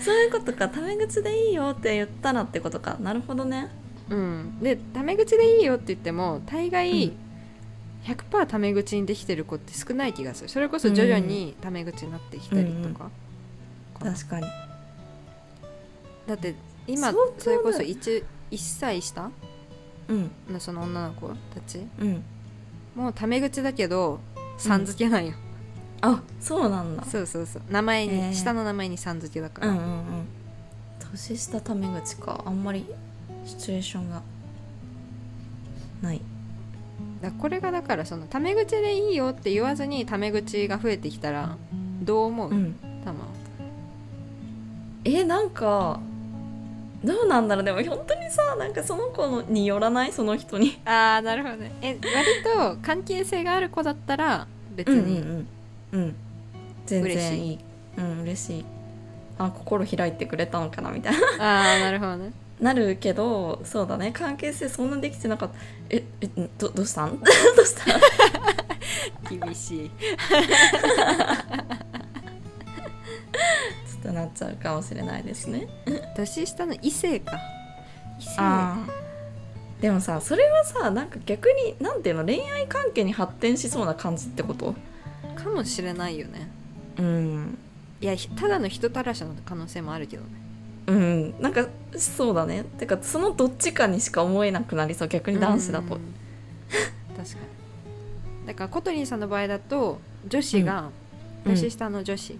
[0.00, 2.96] そういうことかタメ口でいいよって言ったらってことか。
[3.00, 3.68] なるほどね。
[4.08, 4.58] うん。
[4.62, 7.16] でタメ口でいいよって言っても大概、うん
[8.06, 10.48] 100%タメ口にできてる子って少ない気がする。
[10.48, 13.10] それこそ徐々にタメ口になってきたりとか,、
[13.98, 14.46] 確かに。
[16.28, 16.54] だって
[16.86, 19.30] 今それこそ 1, 1歳下？
[20.08, 20.30] うん。
[20.48, 21.80] のその女の子たち？
[21.98, 22.22] うん。
[22.94, 24.20] もうタメ口だけど
[24.56, 25.34] さん付けなんよ、
[26.00, 27.04] あそうなんだ。
[27.04, 27.62] そうそうそう。
[27.68, 28.32] 名前に、へー。
[28.32, 30.26] 下の名前にさん付けだから、うんうんうん。
[31.10, 32.42] 年下タメ口か。
[32.46, 32.86] あんまり
[33.44, 34.22] シチュエーションが
[36.02, 36.20] ない
[37.22, 41.56] だこれがだからそのタメ口でいいよって言わずにタメ口が増えてきたら
[42.02, 42.74] どう思う、うん。
[43.04, 43.20] たま
[45.04, 46.00] えなんか
[47.04, 47.64] どうなんだろう。
[47.64, 50.12] でも本当にさなんかその子のによらない？
[50.12, 50.80] その人に。
[50.84, 51.72] ああなるほどね。
[51.80, 52.02] え割
[52.42, 55.46] と関係性がある子だったら別に、うん
[55.92, 56.16] うん
[56.86, 57.58] 全嬉しい然いい。
[57.98, 58.64] うん嬉しい。
[59.38, 61.18] あ心開いてくれたのかなみたいな。
[61.38, 64.12] ああなるほどねなるけどそうだね。
[64.12, 65.54] 関係性そんなできてなかった。
[65.90, 67.18] ええどどうしたん？
[67.20, 68.00] どうしたん？
[69.38, 69.90] 厳しい。
[69.90, 75.68] ちょっとなっちゃうかもしれないですね。
[76.16, 77.38] 年下の異性か。
[78.18, 78.40] 異性。
[79.80, 82.24] でもさそれはさなんか逆になんていうの？
[82.24, 84.74] 恋愛関係に発展しそうな感じってこと？
[85.34, 86.50] かもしれないよね。
[86.98, 87.58] うん。
[88.00, 90.28] いやひただの人たらしの可能性もあるけどね
[90.86, 91.34] うん。
[91.40, 92.64] なんかそうだね。
[92.78, 95.08] てかそのどっちかにしか思えなくなりそう。
[95.08, 95.96] 逆に男子だと。
[95.96, 96.00] うん。
[97.16, 97.36] 確か
[98.42, 98.46] に。
[98.46, 100.90] だからコトリンさんの場合だと女子が、
[101.44, 101.52] うん。
[101.54, 102.38] 年下の女子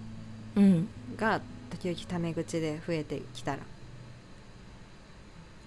[0.56, 0.88] うん。
[1.16, 3.58] が時々タメ口で増えてきたら。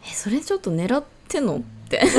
[0.06, 2.02] えそれちょっと狙ってんのって。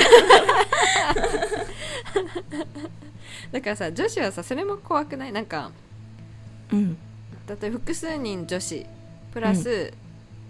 [3.53, 5.33] だからさ女子はさそれも怖くない？
[5.33, 5.71] なんか
[6.73, 6.97] うん。
[7.49, 8.87] 例えば複数人女子
[9.33, 9.93] プラス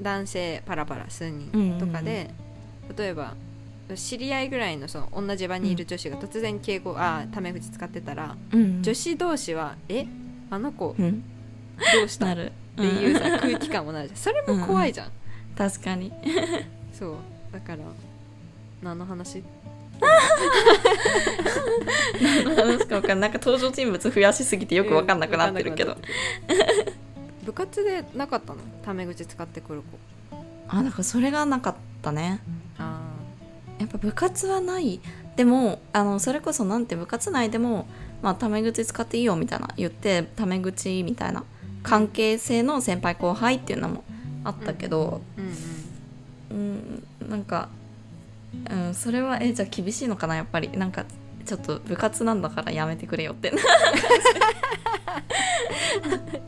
[0.00, 2.30] 男性パラパラ数人とかで、
[2.96, 3.34] 例えば
[3.94, 10.06] 知り合いぐらいのその同じ場にいる女子が突然敬語、あタメ口使ってたらうん女子同士は「え
[10.50, 11.22] あの子うん。
[11.22, 13.40] どうした?」っていうさ、ん。
[13.40, 14.18] 空気感もなるじゃん。
[14.18, 15.10] それも怖いじゃん、
[15.56, 16.12] 確かに。
[16.92, 17.14] そう。
[17.52, 17.78] だから
[18.82, 19.42] 何の話？
[22.56, 23.30] 話か分かんない。
[23.30, 25.96] なんか登場人物増やしすぎてよく分かんなくなってるけど
[27.50, 28.60] 部活でなかったの？
[28.84, 29.98] タメ口使ってくる子。
[30.68, 32.40] あだからそれがなかったね。
[32.78, 33.00] あ
[33.80, 35.00] やっぱ部活はない。
[35.34, 37.88] でもあのそれこそなんて部活内でも
[38.22, 41.42] まあタメ口使っていいよみたいな言ってタメ口みたいな
[41.82, 44.04] 関係性の先輩後輩っていうのも
[44.44, 45.40] あったけどー
[46.52, 47.02] うんうん。
[47.22, 47.68] うんなんか、
[48.70, 50.68] うん、それはえじゃあ厳しいのかなやっぱり。
[50.68, 51.04] なんか
[51.46, 53.50] ちょっと部活なんだからやめてくれよって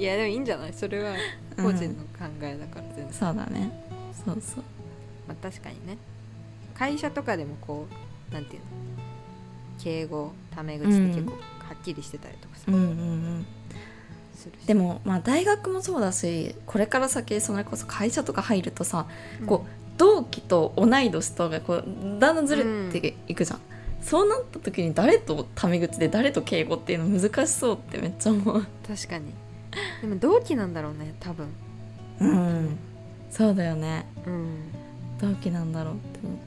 [0.03, 0.73] いやでもいいんじゃない？
[0.73, 1.15] それは
[1.57, 3.71] 個人の考えだから全然、そうだね。
[4.25, 4.65] そうそう。
[5.29, 5.97] まあ、確かにね。
[6.75, 7.87] 会社とかでもこ
[8.31, 8.67] うなんていうの？
[9.81, 11.39] 敬語タメ口って結構は
[11.81, 13.47] っきりしてたりとかさ、うんうんうん。
[14.67, 19.07] でもまあ大学もそうだしこれから先それこそ会社とか入るとさ、
[19.41, 19.47] うん。
[19.47, 21.85] こう同期と同い年とがこう
[22.19, 23.61] だんだんずれていくじゃん、
[24.03, 28.67] そうなった時に誰とタメ口で誰と敬語っていうの難しそうってめっちゃ思う。
[28.89, 29.33] 確かに
[30.01, 31.49] でも同期なんだろうね多分。
[32.21, 32.79] うん。
[33.31, 34.07] そうだよね。
[34.27, 34.73] うん。
[35.21, 36.43] 同期なんだろうって思って。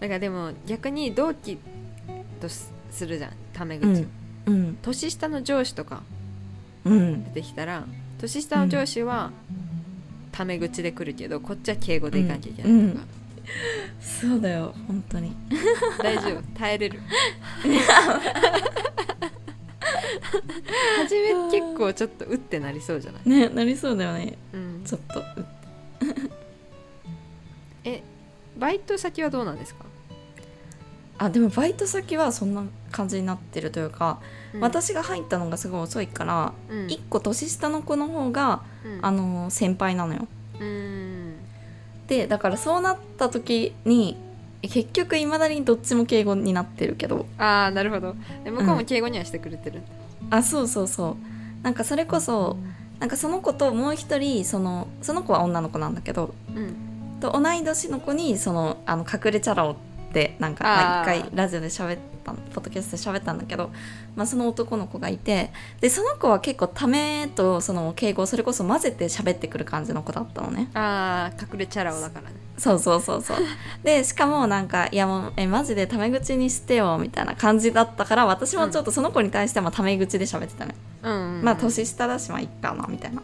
[0.00, 1.58] だからでも逆に同期
[2.40, 4.08] とすするじゃんタメ口、うん。
[4.46, 4.78] うん。
[4.82, 6.02] 年下の上司とか
[6.84, 7.24] うん。
[7.24, 7.84] 出てきたら
[8.18, 9.30] 年下の上司は
[10.32, 13.04] タメ口で来るけど、こっちは敬語でいかなきゃいけないとか、
[14.00, 15.36] そうだよ本当に。
[16.02, 17.00] 大丈夫耐えれる
[20.98, 24.36] 初め結構ちょっとうってなりそうじゃない、ねなりそうだよね。
[24.52, 25.24] うん、ちょっとう
[27.84, 28.02] え
[28.58, 29.84] バイト先はどうなんですか、
[31.18, 34.20] あでもバイト先はそんな感じになってるというか、
[34.52, 36.86] うん、私が入ったのがすごい遅いから、うん。
[36.90, 38.98] 一個年下の子の方が、うん。
[39.02, 40.26] あの先輩なのよ。
[40.60, 41.34] うん。
[42.06, 44.16] でだからそうなった時に
[44.68, 47.26] 結局いまだにどっちも敬語になってるけど。
[47.38, 48.14] ああなるほど。
[48.44, 49.82] で向こうも敬語にはしてくれてる、
[50.30, 51.16] あそうそうそ
[51.60, 51.62] う。
[51.62, 52.56] なんかそれこそ
[53.00, 57.20] なんかその子ともう一人そのその子は女の子なんだけどうん。
[57.20, 63.70] と同い年の子にそのあの隠れチャラ男ってなんか一回ラジオで喋ったポッドキャストで喋ったんだけど、
[64.14, 65.50] まあ、その男の子がいて
[65.80, 70.70] でその子は結構ためとその敬語をそれこそ混ぜて喋ってくる感じの子だったのね。
[70.74, 73.36] ああ隠れチャラ男だからねそうそうそうそう。
[73.82, 81.44] でしかもなんか「いやもうえマジでタメ口にしてよ」みたいな感じだったから私もちょっとその子に対してはタメ口で喋ってたね、うんうんうん。
[81.44, 83.22] まあ年下だしまあいっかなみたいな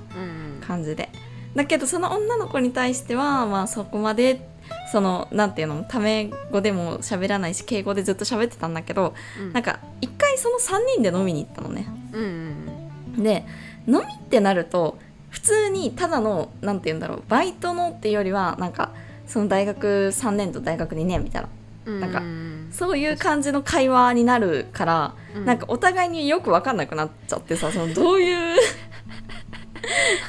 [0.67, 1.09] 感じで。
[1.55, 4.49] だけどその女の子に対してはまあそこまで
[4.93, 9.53] そのなんていうのタメ語でも喋らないし敬語でずっと喋ってたんだけど、うん。
[9.53, 11.87] なんか一回その3人で飲みに行ったのね。
[12.13, 13.45] うんうんで
[13.87, 14.99] 飲みってなると
[15.31, 18.93] 普通にただのなんて言うんだろうバイトのっていうよりはなんか
[19.31, 21.49] その大学3年と大学2年みたいな。
[21.87, 22.01] うん。
[22.01, 25.45] なんかうんそういう感じの会話になるから、うん。
[25.45, 28.57] なんかお互いによく分かんなくなっちゃってさそのどういう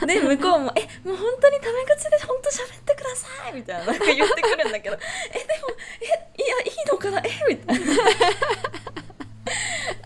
[0.08, 4.98] で向こうも「えもう本当にタメ口で本当喋ってください」みたいななんか言ってくるんだけど
[5.32, 5.68] 「えでも
[6.02, 7.20] えいやいいのかな？
[7.20, 7.86] えみたいな。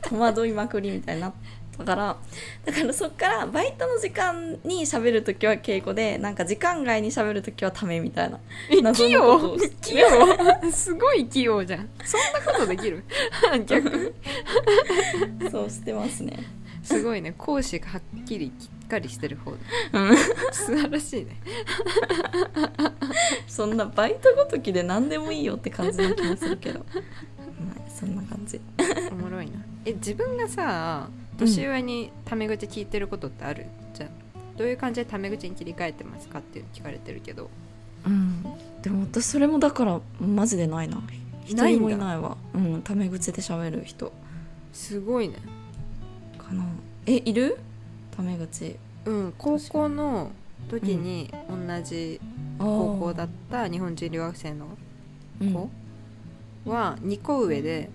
[0.01, 1.34] 戸惑いまくりみたいになっ
[1.77, 2.17] たから
[2.65, 8.39] だからそっからバイトの時間に喋る時は敬語でなんか時間外に喋る時はためみたいな。
[8.93, 9.57] 器用？
[9.81, 10.09] 器用？
[10.71, 11.89] すごい器用じゃん。
[12.03, 13.03] そんなことできる？
[13.65, 14.11] 逆に。
[15.51, 16.39] そうしてますね。
[16.83, 17.33] すごいね。
[17.38, 19.57] 講師がはっきりきっかりしてる方だ。
[19.93, 20.17] うん。
[20.51, 21.41] 素晴らしいね。
[23.47, 26.85] そんなバイトごときで何でもいいよって感じな気もするけど、ま
[27.75, 28.59] あ、そんな感じ。
[29.11, 29.53] おもろいな。
[29.85, 34.10] え自分がさ年上にタメ口聞いてることってある、じゃあ
[34.58, 37.50] どういう感じでタメ口に切り替えてますかって聞かれてるけど。
[38.06, 38.43] うん。
[38.82, 41.02] でも私それもだからマジでないな。
[41.45, 42.38] 一人もいないわ。
[42.54, 44.12] うんタメ口で喋る人。
[44.74, 45.36] すごいね。
[46.38, 46.65] かな。
[47.06, 47.58] えいる？
[48.15, 48.76] タメ口。
[49.06, 50.32] うん高校の
[50.69, 52.19] 時に同じ
[52.58, 54.67] 高校だった日本人留学生の
[55.41, 55.54] うん。
[55.54, 55.69] 子
[56.65, 57.89] は2個上で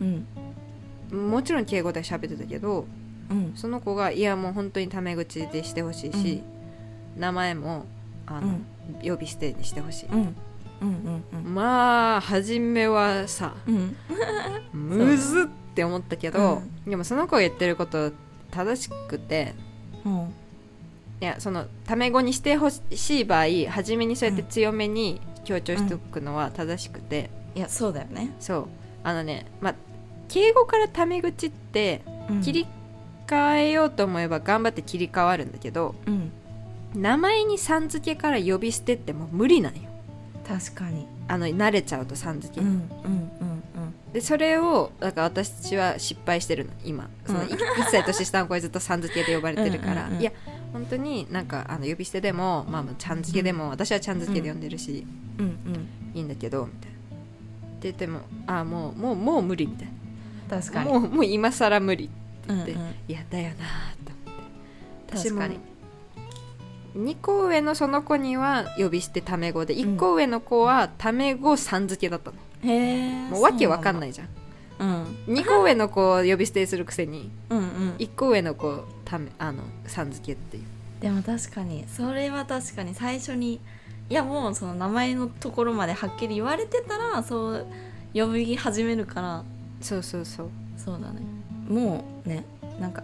[0.00, 0.26] うん
[1.12, 2.86] もちろん敬語で喋ってたけど
[3.30, 3.52] うん。
[3.54, 6.42] その子がいやもう本当にタメ口でしてほしいし、
[7.16, 7.86] 名前も
[8.26, 8.60] あの、
[9.02, 10.18] 呼び捨てにしてほしい、うん。
[10.18, 10.34] うん
[10.82, 11.54] うんうん。
[11.54, 13.96] まあ初めはさうん。
[14.72, 18.12] むずって思ったけど、でもその子が言ってること
[18.50, 19.54] 正しくて
[20.04, 20.34] うん。
[21.20, 28.66] いやそのタメ語にしてほしい場合初めにそうやって強めに強調しておくのは正しくて、いやそうだよね、そう。
[29.04, 29.74] あのねまあ
[30.32, 32.40] 敬語からタメ口ってうん。
[32.40, 32.66] 切り
[33.26, 36.32] 替えようと思えば頑張って切り替わるんだけどうん。
[36.94, 39.82] 名前にさん付けから呼び捨てってもう無理なんよ。
[40.48, 41.06] 確かに。
[41.28, 42.60] あの慣れちゃうとさん付け。
[42.62, 44.12] に、うんうんうん。
[44.12, 47.10] でそれをだから私は失敗してるの今。
[47.26, 47.46] そのうん。
[47.46, 47.58] 1
[47.90, 50.20] 歳年下の子にずっとさん付けで呼ばれてるから、うんうんうん。
[50.22, 50.32] いや
[50.72, 55.06] 本当になんかあの呼び捨てでも、まあ、ちゃん付けでも、私はちゃん付けで呼んでるし、
[55.38, 55.88] うんうん。
[56.14, 56.96] いいんだけどみたいな。
[56.96, 57.00] っ
[57.80, 59.88] て言ってもあもうもうもう無理みたい
[60.48, 60.92] 確かに。
[60.92, 62.14] なもうもう今更無理って
[62.48, 62.94] 言って、うんうん。
[63.08, 65.28] いやだよなと思って。
[65.28, 65.58] 確かに。
[66.96, 74.28] 2個上のその子には呼び捨てタメ語で1個上の子はタメ語さん付けだったの、へえもうわけわかんないいじゃん。
[74.78, 77.64] うん2個上の子を呼び捨てするくせにうんうん。
[77.98, 80.64] 1個上の子をためあのさん付けっていう。
[81.00, 83.60] でも確かにそれは確かに最初に
[84.08, 87.66] いやもうその名前のところまではっきり言われてたらそう
[88.14, 89.44] 呼び始めるから
[89.82, 90.50] そうそうそう。
[90.76, 91.20] そうだね。
[91.68, 92.44] もうね
[92.80, 93.02] なんか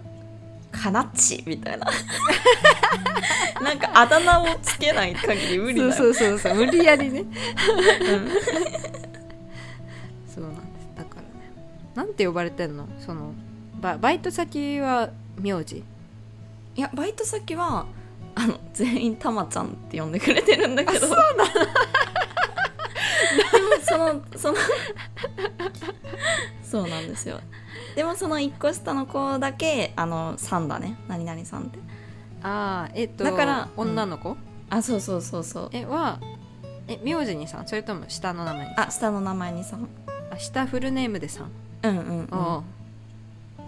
[0.71, 1.87] かなっちみたいな。
[3.63, 5.93] なんかあだ名をつけない限り無理だよ。
[5.93, 6.55] そうそうそうそう。
[6.55, 7.21] 無理やりね。
[7.21, 7.29] うん。
[10.33, 10.89] そうなんです。
[10.97, 11.29] だからね。
[11.95, 12.89] なんて呼ばれてんの？
[12.99, 13.33] その
[13.81, 15.85] ババイト先は名字？
[16.77, 17.87] いやバイト先は
[18.37, 21.07] あの全員たまちゃんって呼んでくれてるんだけど。
[21.09, 21.51] そうなの
[23.83, 24.59] そのその
[26.63, 27.41] そうなんですよ。
[27.97, 30.97] でもその1個下の子だけあのさんだね。
[31.09, 31.79] 何々さんって。
[32.43, 34.37] ああえっとだから女の子、
[34.71, 35.69] あそうそうそうそう。
[35.73, 36.21] えは
[36.87, 37.67] え名字にさん？
[37.67, 39.89] それとも下の名前にあ下の名前にさん。
[40.31, 41.51] あ下フルネームでさん、
[41.83, 42.63] うんうん、うん、あ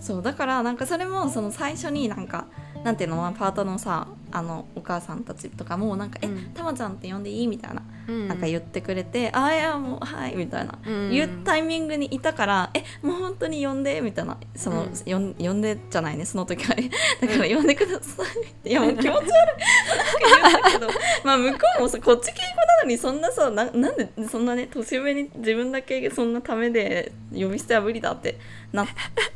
[0.00, 2.46] そうだからなんかそれもその最初になんか
[2.84, 3.16] なんていうの？
[3.16, 6.38] まあパートのさあのお母さんたちとかもなんか「うん。
[6.38, 8.28] えたまちゃんって呼んでいい?」みたいな、あ、うん。
[8.28, 11.10] なんか言ってくれて「あいやもうはい」みたいな、うん。
[11.10, 14.36] 言うタイミングにいたから「えもう本当に呼んで」みたいな。
[14.54, 15.34] その、うん。
[15.34, 18.70] 呼んでじゃないねその時はだから呼んでくださいって。
[18.70, 19.28] いやもう気持ち悪い。
[19.28, 20.88] なんか言ったけど
[21.24, 28.38] まあ向こうもさこっち敬語なのにそんなさななんでそんなね年上に自分だけそんなためで呼び捨ては無理だって
[28.72, 28.86] なっ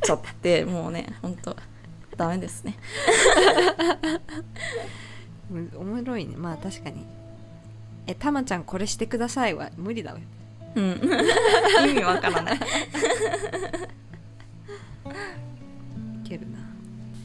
[0.03, 1.57] ちゃってもうね本当
[2.17, 2.77] ダメですね。
[5.51, 6.37] むおもろいね。
[6.37, 7.05] まあ確かに。
[8.07, 10.19] えたまちゃんこれしてくださいは無理だわ。
[10.75, 11.01] うん。
[11.89, 12.57] 意味わからない。
[12.57, 12.59] い
[16.29, 16.59] けるな。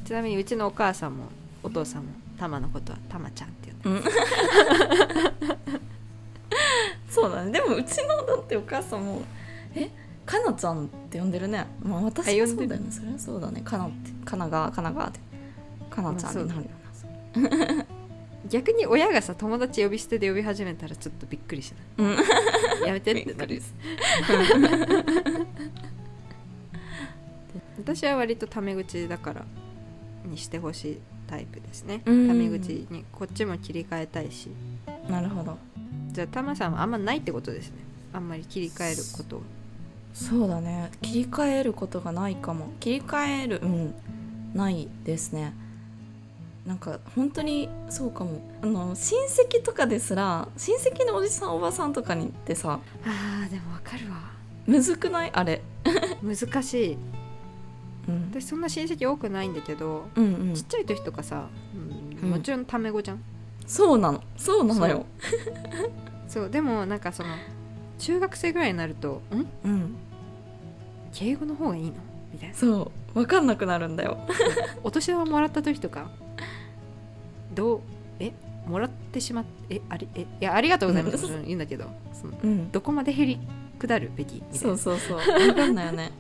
[0.06, 1.26] ちなみにうちのお母さんも
[1.64, 4.10] お父さんもたまのことはたまちゃんって呼んで
[7.10, 7.52] そうだね。
[7.52, 9.22] でもうちのだってお母さんも
[9.76, 9.90] 「え？
[10.30, 11.66] かなちゃん」って呼んでるね。
[11.82, 12.92] まあ私もそうだよね。
[12.92, 13.62] それはそうだね。
[13.62, 15.20] かなってかながかながって
[15.90, 16.68] かなちゃんになるよ
[17.48, 17.86] な。
[18.48, 22.16] 逆に親がさ友達呼び捨てで呼び始めたらちょっとびっくりしうん。
[22.16, 22.26] ない
[22.86, 23.60] やめてってなる。
[27.80, 29.46] 私は割とタメ口だから
[30.26, 32.04] にしてほしいタイプですね。
[32.06, 32.28] タうん。
[32.38, 34.52] メ口にこっちも切り替えたいし。
[35.10, 35.58] なるほど。
[36.12, 37.78] じゃあタマさんはあんまないってことですね。
[38.14, 39.42] あんまり切り替えることは
[40.14, 40.92] そうだね。
[41.02, 42.72] 切り替えることがないかも。
[42.80, 43.94] 切り替えるうん。
[44.54, 45.54] ないですね。
[46.66, 48.42] なんか本当にそうかも。
[48.62, 54.18] あの親戚とかですら親戚のおじさんおばさんとかにってさあーでもわかるわ。
[54.66, 55.32] むずくない？
[55.34, 55.62] あれ、
[56.22, 56.98] 難しい。
[58.08, 60.54] うん、私そんな親戚多くないんだけど、うんうん。
[60.56, 62.30] ちっちゃい時とかさ、うんうん。
[62.32, 63.24] もちろんタメ語じゃん。
[63.68, 64.24] そうなの。
[64.36, 65.06] そうなのよ。
[66.28, 66.50] そう。
[66.50, 67.30] でもなんかその
[68.00, 69.46] 中学生ぐらいになると「ん。
[69.64, 69.96] うん。
[71.14, 71.94] 敬語の方がいいの?」
[72.34, 72.56] みたいな。
[72.56, 73.14] そう。
[73.14, 74.18] 分かんなくなるんだよ。
[74.84, 76.10] お年玉もらった時とか
[77.54, 77.82] どう？
[78.20, 78.32] え？
[78.68, 79.82] もらってしまってえ？
[79.90, 80.22] ありえ？
[80.22, 81.28] いやありがとうございます。
[81.28, 82.72] 言うんだけどそのうん。
[82.72, 83.40] どこまでへり
[83.80, 84.36] 下るべき？
[84.36, 85.18] みたいなそうそうそう。
[85.20, 86.12] 分かんないよね。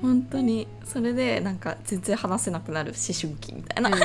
[0.00, 3.90] 本当にそれでなんか全然話せなくなる思春期みたいな。
[3.90, 3.98] うん。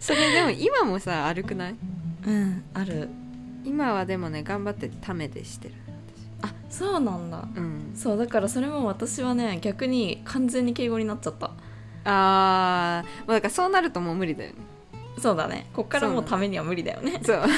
[0.00, 1.74] それでも今もさ歩くない？
[2.26, 3.08] うんある
[3.68, 5.74] 今はでもね頑張ってためでしてる。
[6.42, 7.46] あそうなんだ。
[7.54, 7.92] うん。
[7.94, 11.50] そうだからそれも私はね逆に完全に敬語になっちゃった。
[12.04, 14.56] あーもうだからそうなるともう無理だよね。
[15.18, 15.66] そうだね。
[15.74, 17.20] こっからもそうためには無理だよね。
[17.22, 17.42] そう。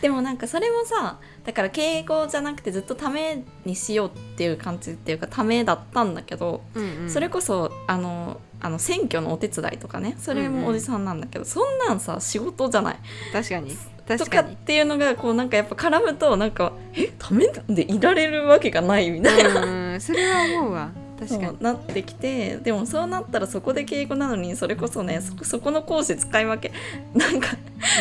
[0.00, 7.10] でもなんかそれもさだから敬語じゃなくてずっとためにしようっていう感じっていうかためだったんだけど、うんうん。
[7.10, 12.96] それこそあのあの選挙のお手伝いとかねそれもおじさんなんだけど、そんなんさ仕事じゃない。
[13.32, 20.90] 確かにと確かっていうのがこうなんかやっぱ絡むとなんかえためでいられるわけがないみたいな、うんそれは思うわ。
[21.18, 21.56] 確かに。
[21.60, 26.74] なってきてでもそうなったらそこで敬語なのにそれこそねそそこの講師使い分け
[27.14, 27.48] なんか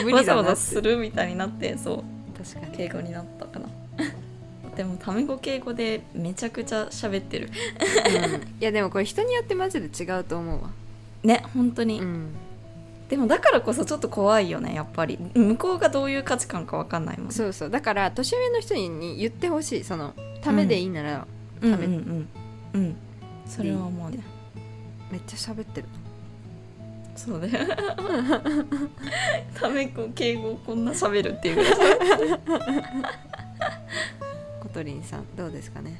[0.03, 2.77] 無わざわざするみたいになってそう確かに。
[2.77, 3.67] 敬語になったかな。
[4.75, 7.49] でもタメ語敬語でめちゃくちゃ喋ってる。
[7.49, 8.41] うん。
[8.41, 10.69] いやでもこれ人によってマジで違うと思うわ。
[11.23, 12.29] ね本当に、うん
[13.11, 15.19] でもだからこそちょっと怖いよねやっぱり。
[15.35, 17.69] 向こうがどういう価値観か分かんないもんそうそう。
[17.69, 21.27] だから年上の人に言ってほしいそのためでいいなら、
[21.61, 21.71] うん。
[21.71, 22.29] ためうんうん
[22.73, 22.95] うん
[23.45, 24.19] それは思うね
[25.11, 25.87] めっちゃ喋ってる。
[27.17, 27.49] そうね。
[29.59, 31.73] タメ語敬語こんな喋るっていうぐらい。
[34.61, 35.99] コトリンさんどうですかね？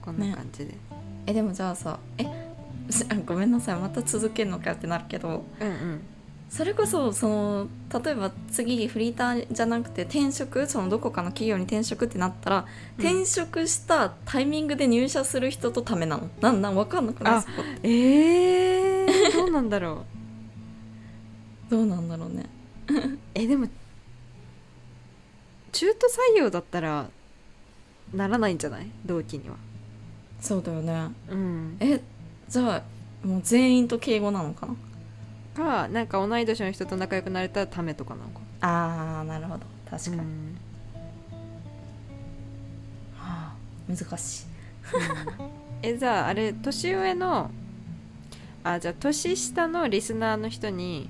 [0.00, 0.74] こんな感じで、
[1.26, 2.24] えでもじゃあさえ
[2.88, 3.76] しごめんなさい。
[3.80, 5.42] また続けるのかよってなるけど。
[5.60, 6.00] うんうん
[6.50, 7.68] それこそその
[8.04, 12.66] 例えば次フリーターじゃなくて転職そのどこかの企業に転職ってなったら、
[12.98, 13.06] うん。
[13.06, 16.28] 転職したタイミングで入社する人とためなの？
[16.40, 16.74] なんなん？
[16.74, 17.38] 分かんなくな
[17.84, 17.88] い？
[17.88, 20.04] えー、どうなんだろ
[21.68, 21.70] う？
[21.70, 22.46] どうなんだろうね。
[23.34, 23.68] えでも
[25.70, 27.08] 中途採用だったら
[28.12, 28.90] ならないんじゃない？
[29.06, 29.54] 同期には。
[30.40, 31.10] そうだよね。
[31.28, 31.76] うん。
[31.78, 32.00] え
[32.48, 32.82] じゃ
[33.24, 34.74] あもう全員と敬語なのかな？
[35.54, 38.40] かなんか同い年の人と仲良くなれたらためとかなのか。
[38.62, 39.60] あーなるほど。
[39.90, 40.56] 確かに、はうん。
[43.18, 43.54] あ、
[43.88, 44.46] 難しい。
[45.82, 47.50] えじゃああれ年上の
[48.62, 51.08] あじゃあ年下のリスナーの人に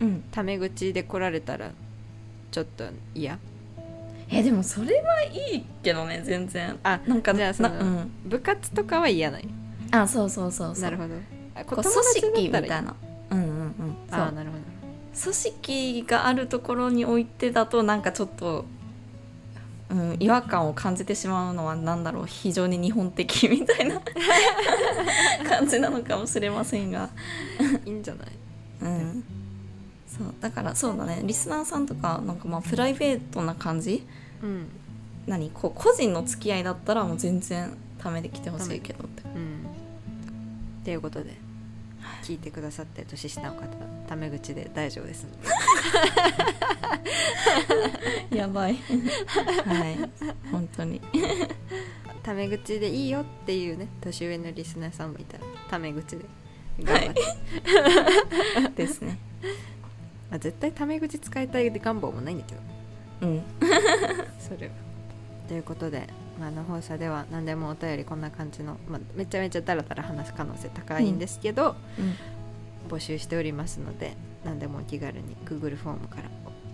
[0.00, 0.24] うん。
[0.30, 1.70] タメ口で来られたら
[2.50, 2.84] ちょっと
[3.14, 3.38] 嫌？
[4.30, 6.78] えでもそれはいいけどね全然。
[6.82, 8.10] あなんかじゃあそのなうん。
[8.26, 9.48] 部活とかは嫌ない？
[9.90, 10.82] あそうそうそうそう。
[10.84, 11.14] なるほど。
[11.54, 12.94] あ組織みたいな
[14.28, 14.38] うんうん。
[14.38, 14.62] うんそうあなるほど。
[15.22, 18.64] 組織があるところにおいてだとなんかちょっと、
[19.90, 22.26] うん、違和感を感じてしまうのは何だろう。
[22.26, 24.00] 非常に日本的みたいな
[25.48, 27.10] 感じなのかもしれませんが、
[27.84, 28.28] いいんじゃない？
[28.82, 29.24] うん、
[30.06, 31.22] そうだからそうだね。
[31.24, 34.06] リスナーさんとかなんかまあプライベートな感じ？
[34.42, 34.68] うん。
[35.26, 35.50] 何？
[35.50, 39.22] こう個人の付き合いだったらもう全然ためできてほしいけどって。
[39.24, 39.66] うん。
[40.80, 41.36] っていうことで
[42.22, 43.66] 聞いてくださって年下の方
[44.08, 45.26] タメ口で大丈夫です。
[48.30, 48.74] やばい。
[48.74, 48.78] は
[49.90, 49.98] い。
[50.50, 51.00] 本当に。
[52.22, 56.24] タメ口でいいよっていうね年上のリスナーさんもいたらタメ口で。
[56.82, 57.14] 頑張っ
[58.72, 59.18] て、ですね。
[60.30, 62.60] まあ、絶対タメ口使いたい願望もないんだけど。
[63.22, 63.42] うん。
[64.38, 64.72] それは。
[65.48, 66.06] ということで、ま
[66.46, 72.14] あ、あの放送では何でもお便りこんな感じの、まあ、めちゃめちゃダラダラ話す可能性高いんですけど、うん。
[72.88, 76.24] 募集しておりますので何でもお気軽に Google フォームから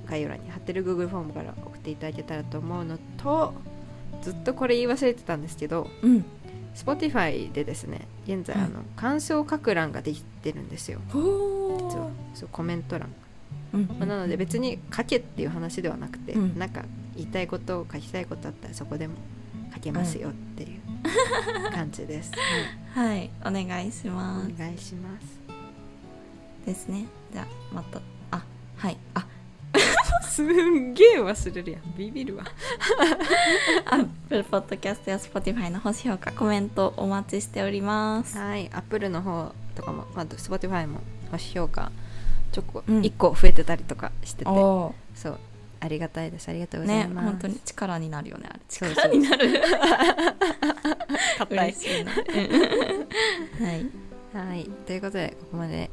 [0.08, 3.52] 概要欄に貼ってる Google フォームから送っていただけたらと思うのと
[4.22, 6.24] ずっとこれ言い忘れてたんですけどうん。
[6.74, 8.64] Spotify でですね現在、はい。
[8.66, 11.00] あの感想を書く欄ができてるんですよ。
[11.08, 12.06] ほ実は。
[12.06, 13.08] ーそうコメント欄、
[13.74, 13.86] うん。
[13.86, 16.58] まあなので別に書けっていう話ではなくて、うん。
[16.58, 19.14] なんか言いたいことを書きたいことあったらそこでも
[19.86, 22.32] 書けますよっていう感じです、
[22.94, 23.30] はい。
[23.40, 24.52] お願いしはいます。
[24.52, 25.26] お願いします。
[26.66, 27.06] ですね。
[27.32, 28.00] じゃあまた。
[28.32, 28.44] あ
[28.76, 28.96] はい。
[29.14, 29.26] あ。
[30.22, 31.82] すんげえ忘れるやん。
[31.96, 32.44] ビビるわ。
[33.86, 38.36] Apple Podcast や Spotify の星評価コメントお待ちしております。
[38.36, 41.92] はい、アップルの方とかも、まあ、Spotify も星評価
[42.52, 43.00] ちょこうん。
[43.02, 45.38] 1個増えてたりとかしてて、おそう
[45.80, 46.48] ありがたいです。
[46.48, 47.28] ありがとうござねいます。
[47.28, 48.60] 本当に力になるよねあれ。
[48.68, 49.48] 力になる。
[51.38, 51.58] 硬い。
[51.70, 52.12] 嬉しいな
[53.66, 53.86] はい。
[54.48, 54.70] はい。
[54.86, 55.90] ということでここまで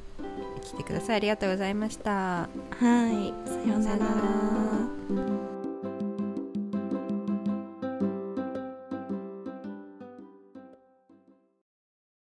[0.62, 1.16] 来てください。
[1.18, 2.12] ありがとうございました。
[2.12, 2.48] は
[2.80, 3.34] い。
[3.50, 5.43] さようなら